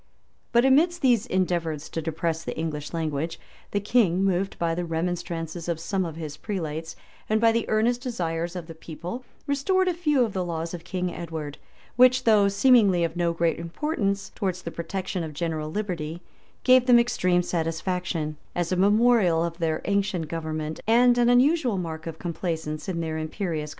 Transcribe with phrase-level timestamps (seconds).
[0.51, 5.69] But amidst those endeavors to depress the English nation, the king, moved by the remonstrances
[5.69, 6.95] of some of his prelates,
[7.29, 10.83] and by the earnest desires of the people, restored a few of the laws of
[10.83, 11.59] King Edward;[]
[11.97, 16.23] which, though seemingly of no great importance towards the protection of general liberty,
[16.63, 22.07] gave them extreme satisfaction, as a memorial of their ancient government, and an unusual mark
[22.07, 23.69] of complaisance in their imperious conquerors.